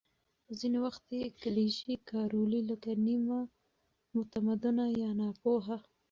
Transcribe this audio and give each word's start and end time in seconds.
ځینې 0.59 0.79
وخت 0.85 1.03
یې 1.19 1.23
کلیشې 1.41 1.93
کارولې، 2.09 2.59
لکه 2.69 2.91
«نیمه 3.05 3.39
متمدنه» 4.15 4.85
یا 5.01 5.09
«ناپوه». 5.19 5.77